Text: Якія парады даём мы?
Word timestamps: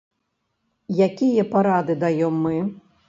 Якія 1.07 1.43
парады 1.53 1.97
даём 2.05 2.41
мы? 2.47 2.57